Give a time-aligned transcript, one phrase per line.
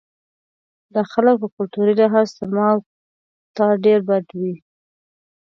[0.93, 2.79] دا خلک په کلتوري لحاظ تر ما او
[3.55, 4.55] تا ډېر بدوي وو.